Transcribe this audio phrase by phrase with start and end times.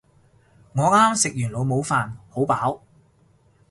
[0.73, 2.79] 我啱啱食完老母飯，好飽